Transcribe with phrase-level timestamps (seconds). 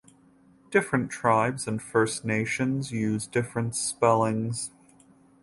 [0.71, 4.71] Different tribes and First Nations use different spellings.